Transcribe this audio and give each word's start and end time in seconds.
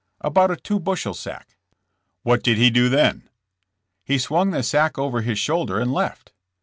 About 0.21 0.49
a 0.49 0.55
two 0.55 0.79
bushel 0.79 1.13
sack." 1.13 1.57
"What 2.23 2.41
did 2.41 2.57
he 2.57 2.71
do 2.71 2.89
then?" 2.89 3.29
He 4.03 4.17
swung 4.17 4.49
the 4.49 4.63
sack 4.63 4.97
over 4.97 5.21
his 5.21 5.37
shoulder 5.37 5.79
and 5.79 5.93
left." 5.93 6.33